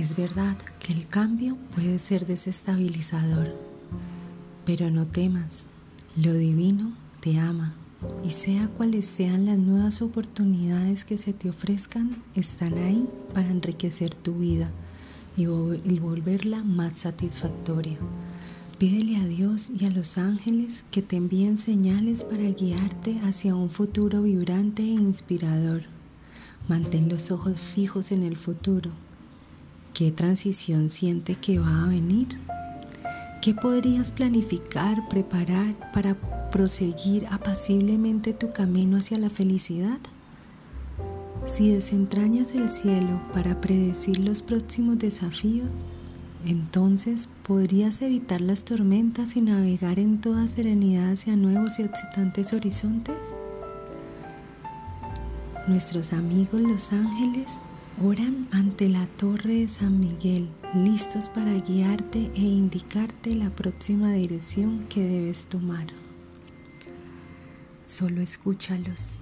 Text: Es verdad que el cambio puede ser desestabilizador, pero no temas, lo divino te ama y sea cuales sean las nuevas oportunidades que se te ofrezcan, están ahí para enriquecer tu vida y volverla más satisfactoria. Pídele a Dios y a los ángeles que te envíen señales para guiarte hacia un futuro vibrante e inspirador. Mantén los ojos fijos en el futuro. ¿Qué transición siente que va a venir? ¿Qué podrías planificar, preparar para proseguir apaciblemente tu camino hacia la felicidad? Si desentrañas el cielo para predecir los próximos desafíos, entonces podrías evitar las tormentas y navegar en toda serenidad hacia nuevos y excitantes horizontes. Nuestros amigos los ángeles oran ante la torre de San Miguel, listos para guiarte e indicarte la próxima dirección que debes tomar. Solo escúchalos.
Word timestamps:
Es 0.00 0.16
verdad 0.16 0.56
que 0.78 0.94
el 0.94 1.06
cambio 1.06 1.58
puede 1.74 1.98
ser 1.98 2.24
desestabilizador, 2.24 3.54
pero 4.64 4.90
no 4.90 5.06
temas, 5.06 5.66
lo 6.16 6.32
divino 6.32 6.94
te 7.20 7.38
ama 7.38 7.74
y 8.24 8.30
sea 8.30 8.66
cuales 8.68 9.04
sean 9.04 9.44
las 9.44 9.58
nuevas 9.58 10.00
oportunidades 10.00 11.04
que 11.04 11.18
se 11.18 11.34
te 11.34 11.50
ofrezcan, 11.50 12.16
están 12.34 12.78
ahí 12.78 13.10
para 13.34 13.50
enriquecer 13.50 14.14
tu 14.14 14.36
vida 14.36 14.70
y 15.36 15.44
volverla 15.44 16.64
más 16.64 17.00
satisfactoria. 17.00 17.98
Pídele 18.78 19.18
a 19.18 19.26
Dios 19.26 19.70
y 19.78 19.84
a 19.84 19.90
los 19.90 20.16
ángeles 20.16 20.86
que 20.90 21.02
te 21.02 21.16
envíen 21.16 21.58
señales 21.58 22.24
para 22.24 22.50
guiarte 22.50 23.20
hacia 23.24 23.54
un 23.54 23.68
futuro 23.68 24.22
vibrante 24.22 24.82
e 24.82 24.94
inspirador. 24.94 25.82
Mantén 26.68 27.10
los 27.10 27.30
ojos 27.30 27.60
fijos 27.60 28.12
en 28.12 28.22
el 28.22 28.38
futuro. 28.38 28.92
¿Qué 30.00 30.10
transición 30.10 30.88
siente 30.88 31.34
que 31.34 31.58
va 31.58 31.84
a 31.84 31.86
venir? 31.86 32.26
¿Qué 33.42 33.52
podrías 33.52 34.12
planificar, 34.12 35.06
preparar 35.10 35.74
para 35.92 36.14
proseguir 36.50 37.26
apaciblemente 37.30 38.32
tu 38.32 38.50
camino 38.50 38.96
hacia 38.96 39.18
la 39.18 39.28
felicidad? 39.28 39.98
Si 41.44 41.74
desentrañas 41.74 42.54
el 42.54 42.70
cielo 42.70 43.20
para 43.34 43.60
predecir 43.60 44.20
los 44.20 44.40
próximos 44.40 44.98
desafíos, 44.98 45.82
entonces 46.46 47.28
podrías 47.46 48.00
evitar 48.00 48.40
las 48.40 48.64
tormentas 48.64 49.36
y 49.36 49.42
navegar 49.42 49.98
en 49.98 50.18
toda 50.18 50.48
serenidad 50.48 51.12
hacia 51.12 51.36
nuevos 51.36 51.78
y 51.78 51.82
excitantes 51.82 52.54
horizontes. 52.54 53.18
Nuestros 55.68 56.14
amigos 56.14 56.62
los 56.62 56.90
ángeles 56.94 57.60
oran 58.02 58.48
ante 58.52 58.88
la 58.88 59.06
torre 59.06 59.56
de 59.56 59.68
San 59.68 60.00
Miguel, 60.00 60.48
listos 60.74 61.28
para 61.28 61.52
guiarte 61.52 62.30
e 62.34 62.40
indicarte 62.40 63.36
la 63.36 63.50
próxima 63.50 64.12
dirección 64.12 64.86
que 64.88 65.02
debes 65.02 65.48
tomar. 65.48 65.86
Solo 67.86 68.22
escúchalos. 68.22 69.18